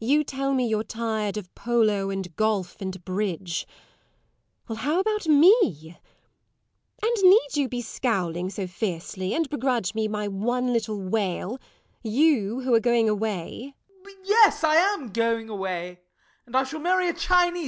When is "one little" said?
10.26-10.98